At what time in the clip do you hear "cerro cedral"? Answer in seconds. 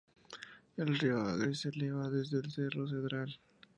2.51-3.37